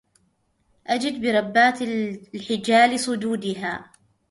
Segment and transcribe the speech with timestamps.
[0.87, 3.91] أجد بربات الحجال صدودها